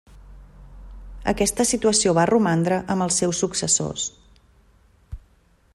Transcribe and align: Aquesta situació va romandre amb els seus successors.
Aquesta 1.33 1.65
situació 1.71 2.15
va 2.19 2.25
romandre 2.31 2.79
amb 2.95 3.07
els 3.07 3.19
seus 3.23 3.43
successors. 3.45 4.07